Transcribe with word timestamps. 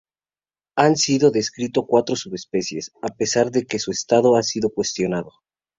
Se 0.95 1.13
han 1.27 1.31
descrito 1.31 1.85
cuatro 1.85 2.15
subespecies, 2.15 2.91
a 3.03 3.09
pesar 3.09 3.51
de 3.51 3.67
que 3.67 3.77
su 3.77 3.91
estado 3.91 4.35
ha 4.35 4.41
sido 4.41 4.71
cuestionado. 4.71 5.29